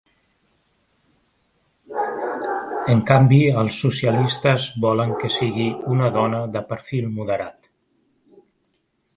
[2.95, 7.71] En canvi, els socialistes volen que sigui una dona de perfil moderat.